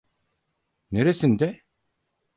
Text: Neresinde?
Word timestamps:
Neresinde? 0.91 1.63